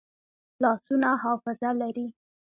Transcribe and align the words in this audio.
لاسونه 0.61 1.09
حافظه 1.23 1.69
لري 1.81 2.07